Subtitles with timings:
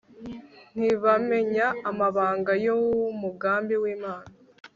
[0.77, 4.29] ntibamenya amabanga y'umugambi w'imana